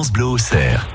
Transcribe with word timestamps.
France 0.00 0.12
Bleu 0.12 0.24
Auxerre. 0.24 0.88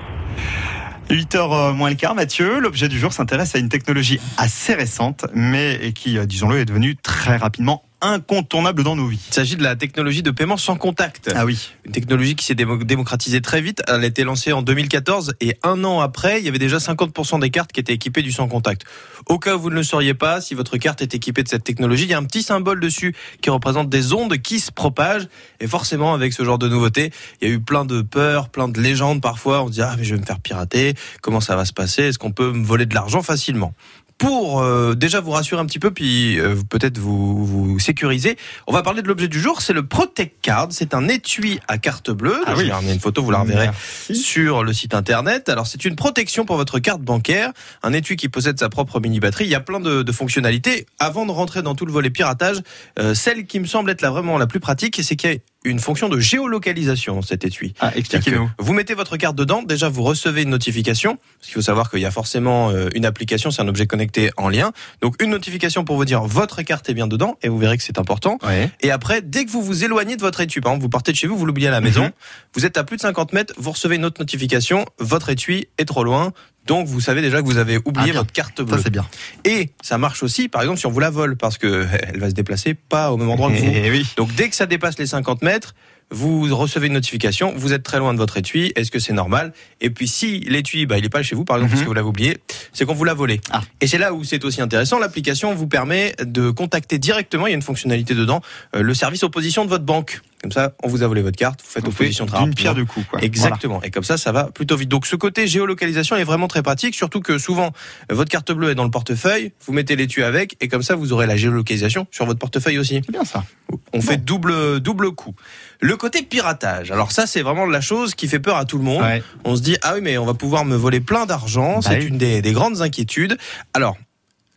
8h 1.12 1.74
moins 1.74 1.92
le 1.92 1.96
quart, 1.96 2.16
Mathieu. 2.16 2.60
L'objet 2.60 2.88
du 2.88 2.98
jour 2.98 3.14
s'intéresse 3.14 3.54
à 3.54 3.60
une 3.60 3.70
technologie 3.70 4.20
assez 4.38 4.74
récente, 4.74 5.28
mais 5.36 5.94
qui, 5.94 6.18
euh, 6.18 6.26
disons-le, 6.26 6.58
est 6.58 6.66
devenue 6.66 6.96
très 6.96 7.38
rapidement 7.38 7.85
incontournable 8.12 8.84
dans 8.84 8.96
nos 8.96 9.08
vies. 9.08 9.20
Il 9.30 9.34
s'agit 9.34 9.56
de 9.56 9.64
la 9.64 9.76
technologie 9.76 10.24
de 10.24 10.32
paiement 10.32 10.58
sans 10.58 10.76
contact. 10.76 11.32
Ah 11.36 11.46
oui. 11.46 11.72
Une 11.86 11.92
technologie 11.92 12.36
qui 12.36 12.46
s'est 12.46 12.54
démo- 12.56 12.84
démocratisée 12.84 13.42
très 13.42 13.62
vite. 13.62 13.84
Elle 13.88 14.04
a 14.04 14.06
été 14.06 14.24
lancée 14.24 14.54
en 14.54 14.62
2014 14.62 15.34
et 15.42 15.58
un 15.64 15.84
an 15.84 16.00
après, 16.00 16.40
il 16.40 16.46
y 16.46 16.50
avait 16.50 16.60
déjà 16.60 16.78
50% 16.78 17.40
des 17.40 17.50
cartes 17.50 17.72
qui 17.72 17.80
étaient 17.80 17.94
équipées 17.94 18.22
du 18.22 18.32
sans 18.32 18.48
contact. 18.48 18.84
Au 19.28 19.40
cas 19.40 19.56
où 19.56 19.60
vous 19.60 19.70
ne 19.70 19.76
le 19.76 19.84
sauriez 19.84 20.14
pas, 20.14 20.42
si 20.42 20.54
votre 20.54 20.78
carte 20.78 21.02
est 21.02 21.14
équipée 21.16 21.44
de 21.44 21.48
cette 21.50 21.64
technologie, 21.64 22.04
il 22.04 22.10
y 22.10 22.14
a 22.14 22.18
un 22.18 22.24
petit 22.24 22.44
symbole 22.44 22.80
dessus 22.80 23.16
qui 23.42 23.50
représente 23.50 23.90
des 23.90 24.14
ondes 24.14 24.38
qui 24.38 24.60
se 24.60 24.72
propagent. 24.72 25.28
Et 25.60 25.68
forcément, 25.68 26.14
avec 26.14 26.34
ce 26.34 26.44
genre 26.44 26.58
de 26.60 26.68
nouveauté, 26.68 27.12
il 27.42 27.48
y 27.48 27.52
a 27.52 27.54
eu 27.54 27.60
plein 27.60 27.86
de 27.86 28.02
peurs, 28.02 28.50
plein 28.50 28.68
de 28.68 28.80
légendes 28.80 29.22
parfois. 29.22 29.64
On 29.64 29.68
se 29.68 29.74
dit, 29.74 29.82
ah, 29.82 29.96
mais 29.98 30.04
je 30.04 30.16
vais 30.16 30.22
me 30.22 30.26
faire 30.26 30.40
pirater. 30.40 30.94
Comment 31.22 31.42
ça 31.42 31.56
va 31.56 31.66
se 31.66 31.74
passer? 31.74 32.04
Est-ce 32.04 32.20
qu'on 32.20 32.32
peut 32.32 32.52
me 32.52 32.66
voler 32.66 32.86
de 32.86 32.94
l'argent 32.94 33.22
facilement? 33.22 33.74
Pour 34.18 34.62
euh, 34.62 34.96
déjà 34.96 35.20
vous 35.20 35.32
rassurer 35.32 35.60
un 35.60 35.66
petit 35.66 35.80
peu, 35.80 35.92
puis 35.92 36.40
euh, 36.40 36.56
peut-être 36.70 36.98
vous, 36.98 37.46
vous 37.46 37.80
sécuriser, 37.80 38.38
on 38.66 38.72
va 38.72 38.82
parler 38.82 39.02
de 39.02 39.08
l'objet 39.10 39.28
du 39.28 39.42
jour. 39.42 39.62
C'est 39.62 39.74
le 39.74 39.86
Protect 39.86 40.38
Card. 40.42 40.68
C'est 40.72 40.94
un 40.94 41.10
étui 41.10 41.60
à 41.68 41.78
carte 41.78 42.12
bleue. 42.12 42.42
Ah 42.46 42.54
oui. 42.56 42.66
J'ai 42.66 42.72
ramené 42.72 42.94
une 42.94 43.00
photo, 43.00 43.22
vous 43.22 43.32
la 43.32 43.40
reverrez 43.40 43.66
Merci. 43.66 44.16
sur 44.16 44.64
le 44.64 44.72
site 44.72 44.94
internet. 44.94 45.50
Alors 45.50 45.68
c'est 45.68 45.84
une 45.84 45.98
protection 45.98 46.46
pour 46.46 46.56
votre 46.56 46.80
carte 46.80 47.02
bancaire, 47.02 47.52
un 47.84 47.92
étui 47.92 48.16
qui 48.16 48.30
possède 48.30 48.58
sa 48.58 48.70
propre 48.70 49.02
mini 49.02 49.20
batterie. 49.20 49.46
Il 49.46 49.52
y 49.52 49.56
a 49.56 49.60
plein 49.60 49.82
de, 49.82 50.02
de 50.02 50.12
fonctionnalités. 50.14 50.86
Avant 51.00 51.26
de 51.26 51.32
rentrer 51.32 51.62
dans 51.62 51.76
tout 51.76 51.86
le 51.86 51.92
volet 51.92 52.10
piratage, 52.10 52.62
euh, 53.00 53.14
celle 53.14 53.46
qui 53.46 53.60
me 53.60 53.66
semble 53.66 53.90
être 53.92 54.02
la 54.02 54.12
vraiment 54.12 54.38
la 54.38 54.48
plus 54.48 54.62
pratique, 54.62 55.00
c'est 55.04 55.18
qu'il 55.18 55.30
y 55.32 55.34
a 55.34 55.38
une 55.66 55.80
fonction 55.80 56.10
de 56.10 56.20
géolocalisation 56.20 57.16
dans 57.16 57.22
cet 57.22 57.44
étui. 57.44 57.74
Ah, 57.80 57.92
expliquez-nous. 57.96 58.46
que 58.48 58.52
Vous 58.64 58.74
mettez 58.74 58.94
votre 58.94 59.18
carte 59.18 59.36
dedans, 59.36 59.64
déjà 59.64 59.90
vous 59.90 60.04
recevez 60.04 60.44
une 60.44 60.50
notification, 60.50 61.18
parce 61.40 61.48
qu'il 61.48 61.54
faut 61.56 61.62
savoir 61.62 61.90
qu'il 61.90 62.00
y 62.00 62.06
a 62.06 62.12
forcément 62.12 62.70
euh, 62.70 62.90
une 62.96 63.06
application, 63.06 63.52
c'est 63.52 63.62
un 63.62 63.68
objet 63.68 63.88
connecté 63.88 64.30
en 64.38 64.50
lien. 64.50 64.72
Donc 65.02 65.22
une 65.22 65.32
notification 65.32 65.84
pour 65.84 65.96
vous 65.98 66.06
dire 66.06 66.24
votre 66.24 66.62
carte 66.62 66.90
est 66.90 66.94
bien 66.94 67.08
dedans, 67.08 67.38
et 67.42 67.50
vous 67.50 67.58
verrez 67.58 67.78
que 67.78 67.84
c'est 67.84 68.00
important. 68.00 68.38
Ouais. 68.44 68.70
Et 68.82 68.92
après, 68.92 69.22
dès 69.22 69.46
que 69.46 69.52
vous 69.52 69.62
vous 69.64 69.84
éloignez 69.84 70.16
de 70.16 70.22
votre 70.22 70.42
étui, 70.42 70.62
par 70.62 70.72
exemple, 70.74 70.84
vous 70.84 70.90
partez 70.90 71.12
de 71.12 71.18
chez 71.18 71.28
vous, 71.28 71.38
vous 71.38 71.46
l'oubliez 71.46 71.68
à 71.68 71.72
la 71.72 71.82
maison, 71.82 72.04
Mhm. 72.06 72.12
vous 72.56 72.66
êtes 72.66 72.78
à 72.78 72.84
plus 72.84 72.98
de 72.98 73.02
50 73.02 73.34
mètres, 73.34 73.54
vous 73.58 73.72
recevez 73.72 73.96
une 73.96 74.06
autre 74.06 74.22
notification, 74.22 74.86
votre 75.00 75.30
étui 75.30 75.68
est 75.78 75.86
trop 75.86 76.04
loin, 76.04 76.32
donc 76.68 76.88
vous 76.88 77.00
savez 77.00 77.22
déjà 77.22 77.42
que 77.42 77.48
vous 77.48 77.58
avez 77.58 77.78
oublié 77.86 78.12
Ah, 78.14 78.18
votre 78.20 78.32
carte 78.32 78.58
Ça, 78.58 78.64
bleue. 78.64 78.80
c'est 78.84 78.90
bien. 78.90 79.06
Et 79.44 79.70
ça 79.82 79.98
marche 79.98 80.24
aussi, 80.24 80.48
par 80.50 80.62
exemple, 80.62 80.80
si 80.80 80.86
on 80.86 80.92
vous 80.92 81.00
la 81.00 81.10
vole, 81.10 81.36
parce 81.38 81.58
que 81.58 81.86
elle 82.08 82.20
va 82.20 82.30
se 82.30 82.36
déplacer 82.36 82.74
pas 82.74 83.12
au 83.12 83.18
même 83.18 83.30
endroit 83.30 83.52
que 83.52 83.58
vous. 83.58 83.72
Eh 83.74 83.90
oui. 83.92 84.06
Donc 84.18 84.34
dès 84.36 84.50
que 84.50 84.56
ça 84.56 84.66
dépasse 84.66 84.98
les 85.00 85.06
50 85.08 85.42
mètres, 85.42 85.76
vous 86.12 86.56
recevez 86.56 86.86
une 86.86 86.94
notification, 86.94 87.52
vous 87.58 87.74
êtes 87.74 87.82
très 87.82 87.98
loin 87.98 88.14
de 88.14 88.20
votre 88.20 88.38
étui, 88.38 88.72
est-ce 88.76 88.92
que 88.92 89.00
c'est 89.00 89.12
normal? 89.12 89.54
Et 89.82 89.90
puis 89.90 90.08
si 90.08 90.40
l'étui, 90.42 90.86
bah, 90.86 91.00
il 91.00 91.06
est 91.06 91.10
pas 91.10 91.24
chez 91.24 91.36
vous, 91.36 91.46
par 91.46 91.58
exemple, 91.58 91.72
Mhm. 91.72 91.74
parce 91.74 91.82
que 91.84 91.88
vous 91.88 91.94
l'avez 91.96 92.08
oublié, 92.08 92.38
c'est 92.74 92.86
qu'on 92.86 92.94
vous 92.94 93.06
l'a 93.06 93.16
volé. 93.16 93.42
Ah. 93.52 93.62
Et 93.82 93.88
c'est 93.88 93.98
là 93.98 94.14
où 94.14 94.24
c'est 94.24 94.46
aussi 94.46 94.62
intéressant, 94.62 95.00
l'application 95.00 95.56
vous 95.56 95.66
permet 95.68 96.14
de 96.24 96.52
contacter 96.52 97.00
directement, 97.00 97.48
il 97.48 97.52
y 97.52 97.54
a 97.54 97.56
une 97.56 97.64
fonctionnalité 97.64 98.14
dedans, 98.14 98.42
euh, 98.76 98.84
le 98.84 98.94
service 98.94 99.24
opposition 99.24 99.66
de 99.66 99.70
votre 99.72 99.84
banque. 99.84 100.22
Comme 100.46 100.52
ça, 100.52 100.74
on 100.84 100.88
vous 100.88 101.02
a 101.02 101.08
volé 101.08 101.24
votre 101.24 101.38
carte, 101.38 101.62
vous 101.64 101.68
faites 101.68 101.82
fait 101.82 101.90
opposition 101.90 102.28
très 102.28 102.38
D'une 102.38 102.50
rapidement. 102.50 102.56
pierre 102.62 102.76
deux 102.76 102.86
coups, 102.86 103.08
quoi. 103.08 103.20
Exactement. 103.24 103.82
Et 103.82 103.90
comme 103.90 104.04
ça, 104.04 104.16
ça 104.16 104.32
va 104.32 104.44
plutôt 104.44 104.76
vite. 104.78 104.90
Donc 104.90 105.08
ce 105.08 105.16
côté 105.16 105.48
géolocalisation 105.48 106.18
est 106.18 106.24
vraiment 106.24 106.48
très 106.48 106.62
pratique, 106.62 106.94
surtout 106.94 107.20
que 107.20 107.40
souvent 107.40 107.72
votre 108.12 108.30
carte 108.30 108.52
bleue 108.52 108.70
est 108.70 108.76
dans 108.76 108.84
le 108.84 108.92
portefeuille, 108.92 109.54
vous 109.66 109.74
mettez 109.74 109.96
l'étui 109.96 110.22
avec, 110.22 110.56
et 110.62 110.68
comme 110.68 110.84
ça 110.84 110.94
vous 110.96 111.14
aurez 111.14 111.26
la 111.26 111.36
géolocalisation 111.36 112.06
sur 112.12 112.28
votre 112.28 112.38
portefeuille 112.38 112.78
aussi. 112.78 113.02
C'est 113.04 113.12
bien 113.12 113.26
ça. 113.26 113.44
On 113.92 114.02
fait 114.02 114.18
double 114.24 114.80
double 114.82 115.14
coup. 115.14 115.34
Le 115.82 115.98
côté 115.98 116.22
piratage. 116.22 116.92
Alors 116.92 117.12
ça, 117.12 117.26
c'est 117.26 117.42
vraiment 117.42 117.66
la 117.66 117.82
chose 117.82 118.14
qui 118.14 118.28
fait 118.28 118.38
peur 118.40 118.58
à 118.58 118.66
tout 118.66 118.78
le 118.78 118.84
monde. 118.84 119.02
Ouais. 119.02 119.24
On 119.46 119.56
se 119.56 119.64
dit 119.64 119.78
ah 119.82 119.94
oui, 119.96 120.02
mais 120.04 120.20
on 120.20 120.28
va 120.28 120.36
pouvoir 120.36 120.64
me 120.64 120.76
voler 120.76 121.00
plein 121.00 121.26
d'argent. 121.26 121.78
Bah 121.80 121.90
c'est 121.90 121.98
oui. 121.98 122.06
une 122.06 122.20
des, 122.20 122.44
des 122.44 122.52
grandes 122.52 122.84
inquiétudes. 122.84 123.36
Alors. 123.74 123.98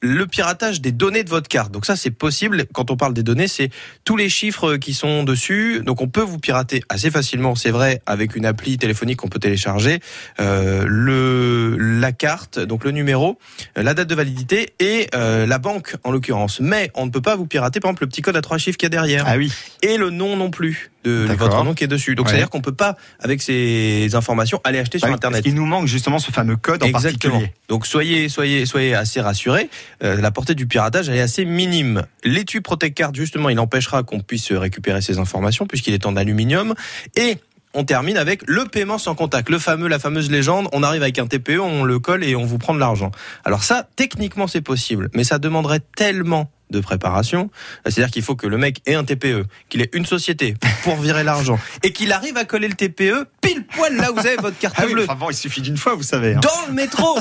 Le 0.00 0.26
piratage 0.26 0.80
des 0.80 0.92
données 0.92 1.24
de 1.24 1.28
votre 1.28 1.48
carte. 1.48 1.72
Donc 1.72 1.84
ça, 1.84 1.96
c'est 1.96 2.10
possible. 2.10 2.66
Quand 2.72 2.90
on 2.90 2.96
parle 2.96 3.14
des 3.14 3.22
données, 3.22 3.48
c'est 3.48 3.70
tous 4.04 4.16
les 4.16 4.28
chiffres 4.28 4.76
qui 4.76 4.94
sont 4.94 5.24
dessus. 5.24 5.80
Donc 5.84 6.00
on 6.00 6.08
peut 6.08 6.20
vous 6.22 6.38
pirater 6.38 6.82
assez 6.88 7.10
facilement, 7.10 7.54
c'est 7.54 7.70
vrai, 7.70 8.00
avec 8.06 8.36
une 8.36 8.46
appli 8.46 8.78
téléphonique 8.78 9.18
qu'on 9.18 9.28
peut 9.28 9.40
télécharger. 9.40 9.98
Euh, 10.40 10.84
le 10.86 11.76
la 11.78 12.12
carte, 12.12 12.58
donc 12.58 12.84
le 12.84 12.92
numéro, 12.92 13.38
euh, 13.76 13.82
la 13.82 13.94
date 13.94 14.08
de 14.08 14.14
validité 14.14 14.72
et 14.78 15.08
euh, 15.14 15.46
la 15.46 15.58
banque 15.58 15.96
en 16.04 16.10
l'occurrence. 16.12 16.60
Mais 16.60 16.90
on 16.94 17.06
ne 17.06 17.10
peut 17.10 17.20
pas 17.20 17.36
vous 17.36 17.46
pirater, 17.46 17.80
par 17.80 17.90
exemple, 17.90 18.04
le 18.04 18.08
petit 18.08 18.22
code 18.22 18.36
à 18.36 18.42
trois 18.42 18.58
chiffres 18.58 18.78
qu'il 18.78 18.86
y 18.86 18.88
a 18.88 18.90
derrière 18.90 19.24
Ah 19.26 19.36
oui. 19.36 19.52
et 19.82 19.96
le 19.96 20.10
nom 20.10 20.36
non 20.36 20.50
plus 20.50 20.90
de 21.08 21.32
votre 21.34 21.64
nom 21.64 21.74
qui 21.74 21.84
est 21.84 21.88
dessus. 21.88 22.14
Donc 22.14 22.26
Ouais. 22.26 22.32
c'est-à-dire 22.32 22.50
qu'on 22.50 22.60
peut 22.60 22.72
pas, 22.72 22.96
avec 23.20 23.42
ces 23.42 24.14
informations, 24.14 24.60
aller 24.64 24.78
acheter 24.78 24.98
sur 24.98 25.08
Ouais, 25.08 25.14
Internet. 25.14 25.42
Qu'il 25.42 25.54
nous 25.54 25.66
manque 25.66 25.86
justement 25.86 26.18
ce 26.18 26.30
fameux 26.30 26.56
code 26.56 26.82
en 26.82 26.86
Exactement. 26.86 27.34
particulier. 27.34 27.54
Donc 27.68 27.86
soyez, 27.86 28.28
soyez, 28.28 28.66
soyez 28.66 28.94
assez 28.94 29.20
rassurés. 29.20 29.70
Euh, 30.02 30.20
la 30.20 30.30
portée 30.30 30.54
du 30.54 30.66
piratage 30.66 31.08
elle 31.08 31.16
est 31.16 31.20
assez 31.20 31.44
minime. 31.44 32.02
L'étui 32.24 32.60
Protect 32.60 32.96
Card 32.96 33.14
justement, 33.14 33.48
il 33.48 33.58
empêchera 33.60 34.02
qu'on 34.02 34.20
puisse 34.20 34.52
récupérer 34.52 35.00
ces 35.02 35.18
informations 35.18 35.66
puisqu'il 35.66 35.94
est 35.94 36.06
en 36.06 36.16
aluminium 36.16 36.74
et 37.16 37.38
on 37.74 37.84
termine 37.84 38.16
avec 38.16 38.42
le 38.46 38.64
paiement 38.64 38.96
sans 38.98 39.14
contact, 39.14 39.50
le 39.50 39.58
fameux, 39.58 39.88
la 39.88 39.98
fameuse 39.98 40.30
légende. 40.30 40.68
On 40.72 40.82
arrive 40.82 41.02
avec 41.02 41.18
un 41.18 41.26
TPE, 41.26 41.58
on 41.60 41.84
le 41.84 41.98
colle 41.98 42.24
et 42.24 42.34
on 42.34 42.44
vous 42.44 42.56
prend 42.58 42.74
de 42.74 42.80
l'argent. 42.80 43.10
Alors 43.44 43.62
ça, 43.62 43.86
techniquement, 43.94 44.46
c'est 44.46 44.62
possible, 44.62 45.10
mais 45.14 45.22
ça 45.22 45.38
demanderait 45.38 45.80
tellement 45.94 46.50
de 46.70 46.80
préparation. 46.80 47.50
C'est-à-dire 47.84 48.10
qu'il 48.10 48.22
faut 48.22 48.36
que 48.36 48.46
le 48.46 48.58
mec 48.58 48.80
ait 48.86 48.94
un 48.94 49.04
TPE, 49.04 49.44
qu'il 49.68 49.80
ait 49.82 49.90
une 49.92 50.06
société 50.06 50.54
pour 50.84 50.96
virer 50.96 51.24
l'argent 51.24 51.58
et 51.82 51.92
qu'il 51.92 52.12
arrive 52.12 52.36
à 52.36 52.44
coller 52.44 52.68
le 52.68 52.74
TPE 52.74 53.26
pile 53.40 53.64
poil 53.66 53.96
là 53.96 54.10
où 54.12 54.14
vous 54.14 54.26
avez 54.26 54.36
votre 54.36 54.58
carte 54.58 54.74
Ah 54.78 54.84
oui, 54.86 54.92
bleue. 54.94 55.04
enfin 55.04 55.14
bon, 55.14 55.30
il 55.30 55.34
suffit 55.36 55.60
d'une 55.62 55.76
fois, 55.76 55.94
vous 55.94 56.02
savez. 56.02 56.34
hein. 56.34 56.40
Dans 56.42 56.66
le 56.68 56.72
métro 56.74 57.18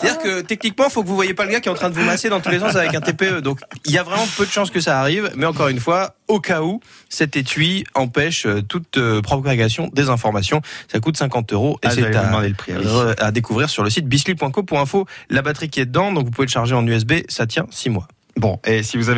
C'est-à-dire 0.00 0.18
que 0.22 0.40
techniquement, 0.42 0.88
faut 0.90 1.02
que 1.02 1.08
vous 1.08 1.14
voyez 1.16 1.34
pas 1.34 1.44
le 1.44 1.52
gars 1.52 1.60
qui 1.60 1.68
est 1.68 1.72
en 1.72 1.76
train 1.76 1.90
de 1.90 1.94
vous 1.94 2.04
masser 2.04 2.28
dans 2.28 2.40
tous 2.40 2.50
les 2.50 2.58
sens 2.60 2.76
avec 2.76 2.94
un 2.94 3.00
TPE. 3.00 3.40
Donc, 3.40 3.60
il 3.86 3.92
y 3.92 3.98
a 3.98 4.02
vraiment 4.02 4.26
peu 4.36 4.44
de 4.46 4.50
chances 4.50 4.70
que 4.70 4.80
ça 4.80 5.00
arrive. 5.00 5.30
Mais 5.36 5.46
encore 5.46 5.68
une 5.68 5.80
fois, 5.80 6.14
au 6.28 6.40
cas 6.40 6.62
où, 6.62 6.80
cet 7.08 7.36
étui 7.36 7.84
empêche 7.94 8.46
euh, 8.46 8.62
toute 8.62 8.96
euh, 8.98 9.20
propagation 9.22 9.90
des 9.92 10.08
informations. 10.08 10.60
Ça 10.90 10.98
coûte 11.00 11.16
50 11.16 11.52
euros 11.52 11.78
et 11.82 11.86
Ah, 11.86 11.90
c'est 11.90 12.02
à, 12.04 12.40
le 12.40 12.54
prix, 12.54 12.72
ah 12.74 12.78
oui. 12.82 13.12
à 13.18 13.30
découvrir 13.32 13.68
sur 13.70 13.82
le 13.84 13.90
site 13.90 14.06
bisly.co 14.06 14.62
pour 14.62 14.80
info. 14.80 15.06
La 15.30 15.42
batterie 15.42 15.68
qui 15.68 15.80
est 15.80 15.86
dedans, 15.86 16.12
donc 16.12 16.24
vous 16.26 16.30
pouvez 16.30 16.46
le 16.46 16.52
charger 16.52 16.74
en 16.74 16.86
USB, 16.86 17.12
ça 17.28 17.46
tient 17.46 17.66
6 17.70 17.90
mois. 17.90 18.08
Bon, 18.36 18.58
et 18.64 18.82
si 18.82 18.96
vous 18.96 19.08
avez 19.08 19.10